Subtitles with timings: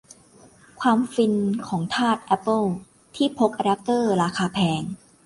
[0.79, 1.33] ความฟิน
[1.67, 2.63] ของทาสแอปเปิล
[3.15, 4.81] ที่พกอแดปเตอร์ราคาแพง